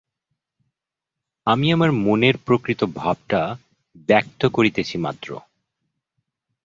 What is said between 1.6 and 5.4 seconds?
আমার মনের প্রকৃত ভাবটা ব্যক্ত করিতেছি মাত্র।